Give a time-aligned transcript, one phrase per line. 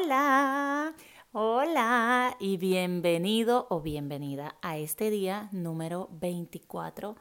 [0.00, 0.94] Hola,
[1.32, 7.16] hola y bienvenido o bienvenida a este día número 24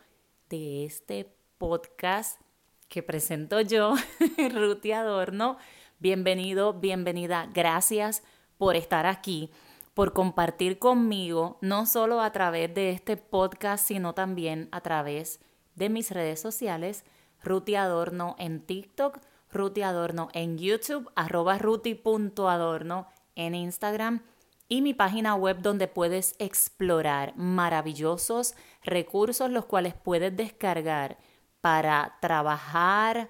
[0.50, 2.40] de este podcast
[2.88, 3.96] que presento yo,
[4.54, 5.58] Ruti Adorno.
[5.98, 7.50] Bienvenido, bienvenida.
[7.52, 8.22] Gracias
[8.60, 9.50] por estar aquí,
[9.96, 15.40] por compartir conmigo, no solo a través de este podcast, sino también a través
[15.74, 17.06] de mis redes sociales,
[17.42, 19.20] Ruti Adorno en TikTok,
[19.52, 24.22] Ruti Adorno en YouTube, arroba ruti.adorno en Instagram
[24.70, 31.18] y mi página web donde puedes explorar maravillosos recursos los cuales puedes descargar
[31.62, 33.30] para trabajar,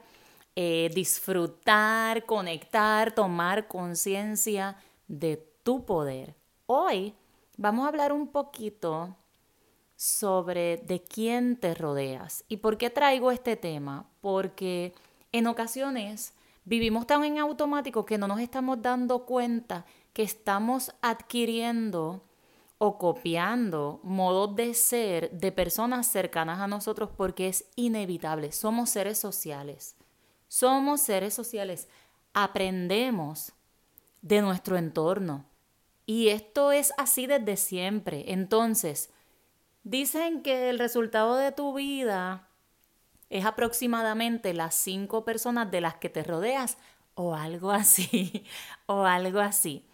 [0.56, 4.78] eh, disfrutar, conectar, tomar conciencia
[5.08, 6.36] de tu poder.
[6.66, 7.14] Hoy
[7.58, 9.16] vamos a hablar un poquito
[9.96, 12.44] sobre de quién te rodeas.
[12.48, 14.08] ¿Y por qué traigo este tema?
[14.22, 14.94] Porque
[15.32, 16.34] en ocasiones
[16.66, 22.24] vivimos tan en automático que no nos estamos dando cuenta que estamos adquiriendo
[22.78, 28.52] o copiando modos de ser de personas cercanas a nosotros porque es inevitable.
[28.52, 29.96] Somos seres sociales.
[30.48, 31.88] Somos seres sociales.
[32.34, 33.54] Aprendemos
[34.22, 35.46] de nuestro entorno.
[36.06, 38.32] Y esto es así desde siempre.
[38.32, 39.10] Entonces,
[39.84, 42.47] dicen que el resultado de tu vida
[43.30, 46.78] es aproximadamente las cinco personas de las que te rodeas
[47.16, 48.46] o algo así,
[48.86, 49.86] o algo así.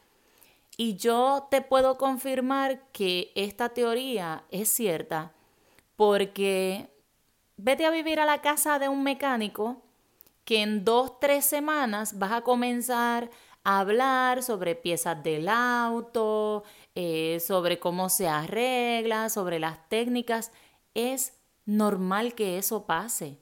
[0.78, 5.32] Y yo te puedo confirmar que esta teoría es cierta
[5.96, 6.90] porque
[7.58, 9.82] vete a vivir a la casa de un mecánico
[10.46, 13.30] que en dos, tres semanas vas a comenzar
[13.64, 16.64] a hablar sobre piezas del auto,
[16.96, 20.52] eh, sobre cómo se arregla, sobre las técnicas.
[20.94, 21.34] Es
[21.66, 23.40] normal que eso pase.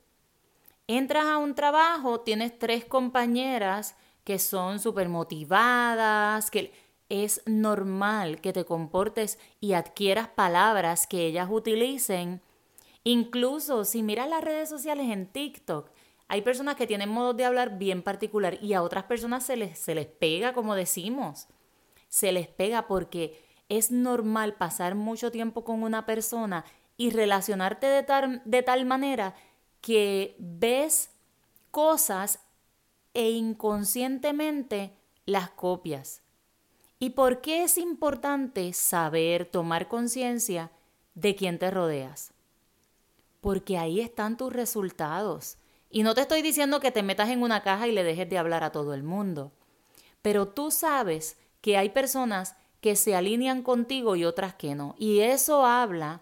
[0.87, 6.73] Entras a un trabajo, tienes tres compañeras que son súper motivadas, que
[7.09, 12.41] es normal que te comportes y adquieras palabras que ellas utilicen.
[13.03, 15.89] Incluso si miras las redes sociales en TikTok,
[16.27, 19.77] hay personas que tienen modos de hablar bien particular y a otras personas se les,
[19.77, 21.47] se les pega, como decimos.
[22.07, 26.63] Se les pega porque es normal pasar mucho tiempo con una persona
[27.01, 29.33] y relacionarte de tal, de tal manera
[29.81, 31.09] que ves
[31.71, 32.41] cosas
[33.15, 34.95] e inconscientemente
[35.25, 36.21] las copias.
[36.99, 40.69] ¿Y por qué es importante saber, tomar conciencia
[41.15, 42.35] de quién te rodeas?
[43.39, 45.57] Porque ahí están tus resultados.
[45.89, 48.37] Y no te estoy diciendo que te metas en una caja y le dejes de
[48.37, 49.51] hablar a todo el mundo.
[50.21, 54.93] Pero tú sabes que hay personas que se alinean contigo y otras que no.
[54.99, 56.21] Y eso habla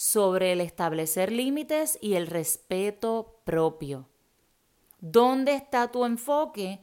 [0.00, 4.08] sobre el establecer límites y el respeto propio.
[4.98, 6.80] ¿Dónde está tu enfoque?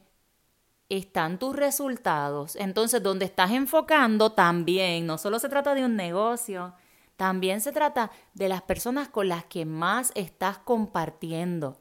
[0.88, 2.54] Están tus resultados.
[2.54, 6.74] Entonces, donde estás enfocando también, no solo se trata de un negocio,
[7.16, 11.76] también se trata de las personas con las que más estás compartiendo.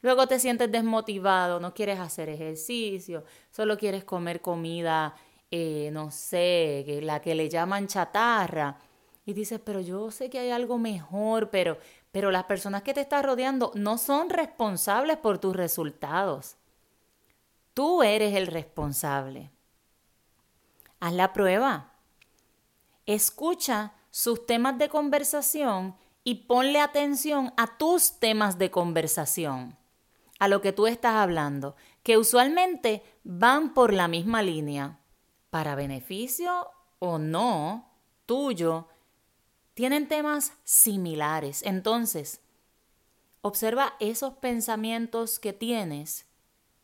[0.00, 5.14] Luego te sientes desmotivado, no quieres hacer ejercicio, solo quieres comer comida,
[5.50, 8.78] eh, no sé, la que le llaman chatarra
[9.26, 11.78] y dices, pero yo sé que hay algo mejor, pero,
[12.12, 16.56] pero las personas que te están rodeando no son responsables por tus resultados.
[17.72, 19.50] Tú eres el responsable.
[21.00, 21.94] Haz la prueba.
[23.06, 29.76] Escucha sus temas de conversación y ponle atención a tus temas de conversación,
[30.38, 35.00] a lo que tú estás hablando, que usualmente van por la misma línea,
[35.50, 37.90] para beneficio o no
[38.26, 38.88] tuyo
[39.74, 41.62] tienen temas similares.
[41.62, 42.40] Entonces,
[43.42, 46.26] observa esos pensamientos que tienes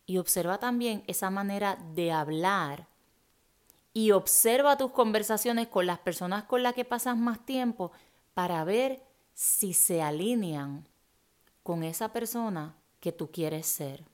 [0.06, 2.89] y observa también esa manera de hablar
[3.93, 7.93] y observa tus conversaciones con las personas con las que pasas más tiempo
[8.34, 9.03] para ver
[9.34, 10.87] si se alinean
[11.62, 14.05] con esa persona que tú quieres ser.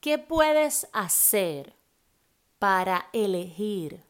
[0.00, 1.74] ¿Qué puedes hacer
[2.58, 4.02] para elegir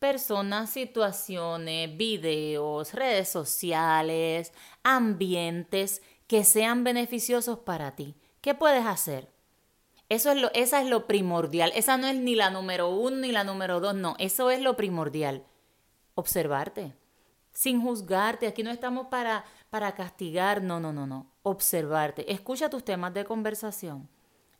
[0.00, 4.52] personas, situaciones, videos, redes sociales,
[4.82, 8.16] ambientes que sean beneficiosos para ti.
[8.40, 9.28] ¿Qué puedes hacer?
[10.08, 11.70] Eso es lo, esa es lo primordial.
[11.76, 14.16] Esa no es ni la número uno ni la número dos, no.
[14.18, 15.44] Eso es lo primordial.
[16.14, 16.94] Observarte,
[17.52, 18.46] sin juzgarte.
[18.46, 21.30] Aquí no estamos para, para castigar, no, no, no, no.
[21.42, 22.32] Observarte.
[22.32, 24.08] Escucha tus temas de conversación.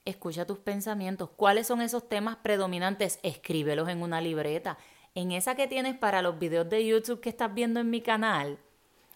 [0.05, 1.31] Escucha tus pensamientos.
[1.31, 3.19] ¿Cuáles son esos temas predominantes?
[3.23, 4.77] Escríbelos en una libreta
[5.15, 8.59] en esa que tienes para los videos de YouTube que estás viendo en mi canal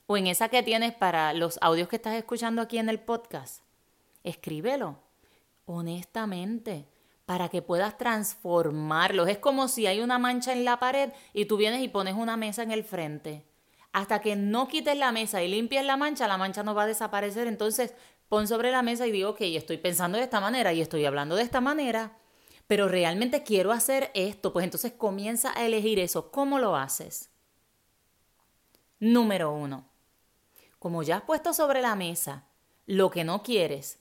[0.06, 3.62] o en esa que tienes para los audios que estás escuchando aquí en el podcast,
[4.23, 5.05] escríbelo
[5.67, 6.87] honestamente,
[7.26, 9.29] para que puedas transformarlos.
[9.29, 12.37] Es como si hay una mancha en la pared y tú vienes y pones una
[12.37, 13.44] mesa en el frente.
[13.93, 16.87] Hasta que no quites la mesa y limpies la mancha, la mancha no va a
[16.87, 17.46] desaparecer.
[17.46, 17.94] Entonces,
[18.29, 21.37] pon sobre la mesa y digo, ok, estoy pensando de esta manera y estoy hablando
[21.37, 22.19] de esta manera,
[22.66, 24.52] pero realmente quiero hacer esto.
[24.52, 26.31] Pues entonces comienza a elegir eso.
[26.31, 27.31] ¿Cómo lo haces?
[29.00, 29.87] Número uno,
[30.78, 32.44] como ya has puesto sobre la mesa
[32.87, 33.99] lo que no quieres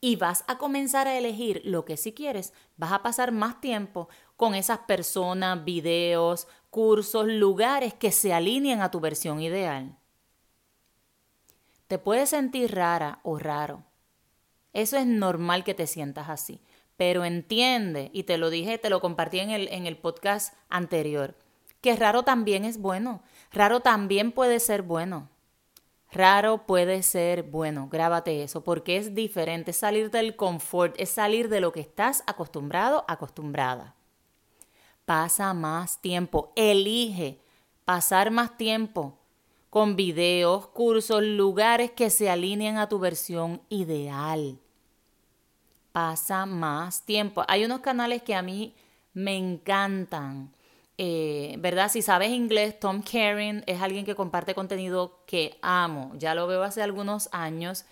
[0.00, 4.08] y vas a comenzar a elegir lo que sí quieres, vas a pasar más tiempo
[4.36, 9.96] con esas personas, videos, cursos, lugares que se alineen a tu versión ideal.
[11.86, 13.82] Te puedes sentir rara o raro.
[14.74, 16.60] Eso es normal que te sientas así.
[16.96, 21.34] Pero entiende, y te lo dije, te lo compartí en el, en el podcast anterior,
[21.80, 23.22] que raro también es bueno.
[23.52, 25.28] Raro también puede ser bueno.
[26.14, 31.48] Raro puede ser bueno, grábate eso, porque es diferente, es salir del confort, es salir
[31.48, 33.96] de lo que estás acostumbrado, acostumbrada.
[35.04, 37.40] Pasa más tiempo, elige
[37.84, 39.18] pasar más tiempo
[39.70, 44.60] con videos, cursos, lugares que se alineen a tu versión ideal.
[45.94, 47.44] Pasa más tiempo.
[47.46, 48.74] Hay unos canales que a mí
[49.12, 50.52] me encantan
[50.96, 51.90] eh, ¿verdad?
[51.90, 56.62] Si sabes inglés, Tom Karen es alguien que comparte contenido que amo, ya lo veo
[56.62, 57.84] hace algunos años.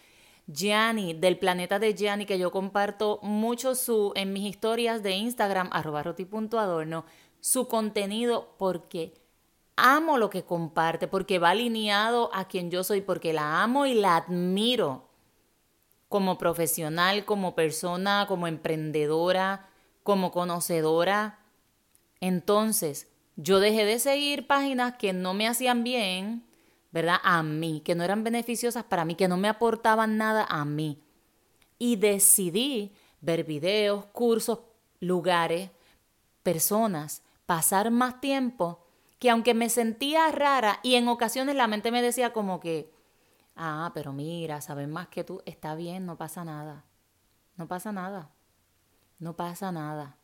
[0.46, 5.68] Gianni, del planeta de Gianni, que yo comparto mucho su, en mis historias de Instagram,
[5.72, 7.04] arroba roti.adorno,
[7.40, 9.14] su contenido porque
[9.76, 13.94] amo lo que comparte, porque va alineado a quien yo soy, porque la amo y
[13.94, 15.08] la admiro
[16.12, 19.68] como profesional, como persona, como emprendedora,
[20.04, 21.40] como conocedora
[22.22, 26.46] entonces, yo dejé de seguir páginas que no me hacían bien,
[26.92, 27.16] ¿verdad?
[27.24, 31.02] A mí, que no eran beneficiosas para mí, que no me aportaban nada a mí.
[31.80, 34.60] Y decidí ver videos, cursos,
[35.00, 35.70] lugares,
[36.44, 38.86] personas, pasar más tiempo,
[39.18, 42.91] que aunque me sentía rara y en ocasiones la mente me decía como que,
[43.56, 46.84] ah, pero mira, sabes más que tú, está bien, no pasa nada.
[47.56, 48.30] No pasa nada.
[49.18, 50.18] No pasa nada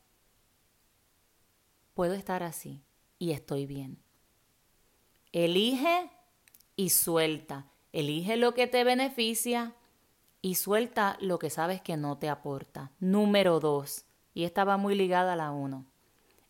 [1.98, 2.84] puedo estar así
[3.18, 3.98] y estoy bien.
[5.32, 6.12] Elige
[6.76, 7.66] y suelta.
[7.90, 9.74] Elige lo que te beneficia
[10.40, 12.92] y suelta lo que sabes que no te aporta.
[13.00, 15.86] Número dos, y esta va muy ligada a la uno.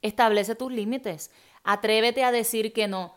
[0.02, 1.30] Establece tus límites.
[1.64, 3.14] Atrévete a decir que no.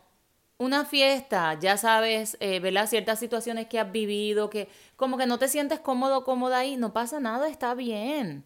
[0.62, 2.86] Una fiesta, ya sabes, eh, ¿verdad?
[2.86, 6.92] Ciertas situaciones que has vivido, que como que no te sientes cómodo, cómoda ahí, no
[6.92, 8.44] pasa nada, está bien.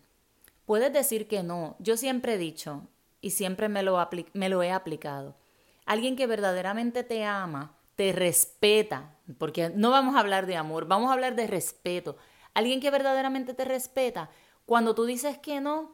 [0.64, 1.76] Puedes decir que no.
[1.78, 2.88] Yo siempre he dicho,
[3.20, 3.98] y siempre me lo,
[4.32, 5.36] me lo he aplicado.
[5.84, 11.10] Alguien que verdaderamente te ama, te respeta, porque no vamos a hablar de amor, vamos
[11.10, 12.16] a hablar de respeto.
[12.54, 14.30] Alguien que verdaderamente te respeta,
[14.64, 15.92] cuando tú dices que no,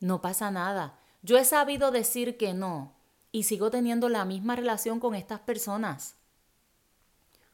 [0.00, 0.98] no pasa nada.
[1.22, 2.99] Yo he sabido decir que no
[3.32, 6.16] y sigo teniendo la misma relación con estas personas.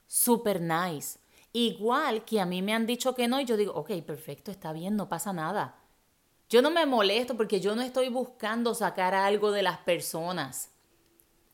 [0.07, 1.19] Super nice.
[1.53, 4.73] Igual que a mí me han dicho que no y yo digo, ok, perfecto, está
[4.73, 5.77] bien, no pasa nada.
[6.49, 10.71] Yo no me molesto porque yo no estoy buscando sacar algo de las personas.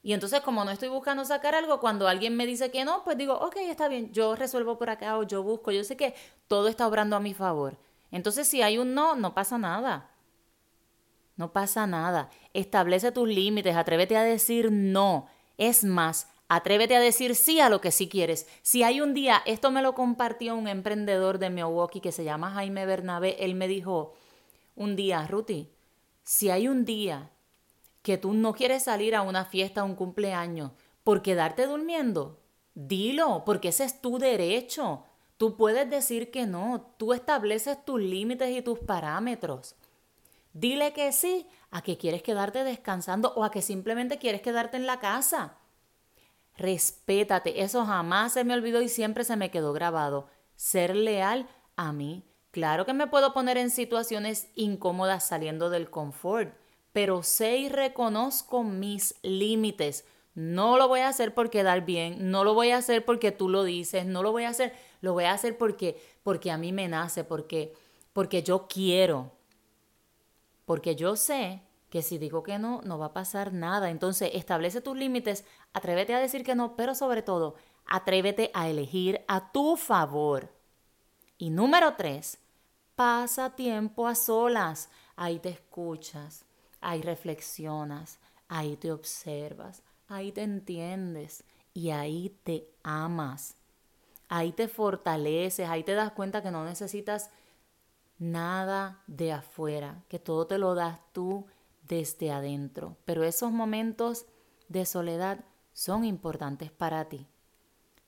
[0.03, 3.17] Y entonces como no estoy buscando sacar algo, cuando alguien me dice que no, pues
[3.17, 6.15] digo, ok, está bien, yo resuelvo por acá o yo busco, yo sé que
[6.49, 7.79] todo está obrando a mi favor.
[8.11, 10.11] Entonces si hay un no, no pasa nada.
[11.37, 12.31] No pasa nada.
[12.53, 15.27] Establece tus límites, atrévete a decir no.
[15.59, 18.47] Es más, atrévete a decir sí a lo que sí quieres.
[18.63, 22.51] Si hay un día, esto me lo compartió un emprendedor de Milwaukee que se llama
[22.51, 24.15] Jaime Bernabé, él me dijo,
[24.75, 25.71] un día, Ruti,
[26.25, 27.31] si hay un día
[28.03, 30.73] que tú no quieres salir a una fiesta, a un cumpleaños,
[31.05, 32.41] por quedarte durmiendo,
[32.75, 35.05] dilo, porque ese es tu derecho.
[35.37, 39.75] Tú puedes decir que no, tú estableces tus límites y tus parámetros.
[40.53, 44.87] Dile que sí a que quieres quedarte descansando o a que simplemente quieres quedarte en
[44.87, 45.59] la casa.
[46.57, 50.29] Respétate, eso jamás se me olvidó y siempre se me quedó grabado.
[50.57, 56.55] Ser leal a mí Claro que me puedo poner en situaciones incómodas saliendo del confort,
[56.93, 60.05] pero sé y reconozco mis límites.
[60.35, 63.49] No lo voy a hacer por quedar bien, no lo voy a hacer porque tú
[63.49, 66.73] lo dices, no lo voy a hacer, lo voy a hacer porque porque a mí
[66.73, 67.73] me nace, porque
[68.13, 69.33] porque yo quiero.
[70.65, 73.91] Porque yo sé que si digo que no, no va a pasar nada.
[73.91, 77.55] Entonces, establece tus límites, atrévete a decir que no, pero sobre todo,
[77.87, 80.51] atrévete a elegir a tu favor.
[81.39, 82.39] Y número tres,
[82.95, 84.91] Pasa tiempo a solas.
[85.17, 86.45] Ahí te escuchas,
[86.81, 93.57] ahí reflexionas, ahí te observas, ahí te entiendes y ahí te amas.
[94.29, 97.31] Ahí te fortaleces, ahí te das cuenta que no necesitas
[98.23, 101.47] nada de afuera, que todo te lo das tú
[101.83, 102.97] desde adentro.
[103.05, 104.27] Pero esos momentos
[104.69, 107.27] de soledad son importantes para ti.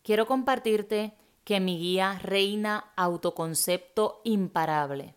[0.03, 5.17] Quiero compartirte que mi guía Reina Autoconcepto Imparable,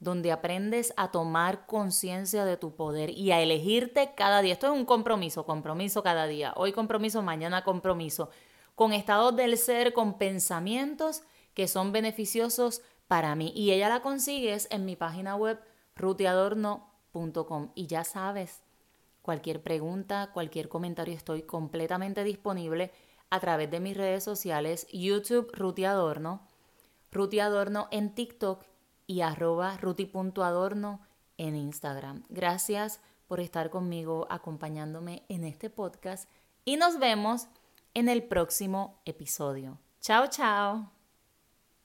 [0.00, 4.54] donde aprendes a tomar conciencia de tu poder y a elegirte cada día.
[4.54, 6.54] Esto es un compromiso, compromiso cada día.
[6.56, 8.30] Hoy compromiso, mañana compromiso.
[8.74, 13.52] Con estados del ser, con pensamientos que son beneficiosos para mí.
[13.54, 15.60] Y ella la consigues en mi página web
[15.96, 17.72] rutiadorno.com.
[17.74, 18.62] Y ya sabes,
[19.22, 22.92] cualquier pregunta, cualquier comentario, estoy completamente disponible
[23.30, 26.46] a través de mis redes sociales, YouTube Rutiadorno,
[27.10, 28.64] Rutiadorno en TikTok
[29.06, 31.00] y arroba ruti.adorno
[31.38, 32.24] en Instagram.
[32.28, 36.28] Gracias por estar conmigo acompañándome en este podcast
[36.64, 37.48] y nos vemos
[37.94, 39.78] en el próximo episodio.
[40.00, 40.97] Chao, chao.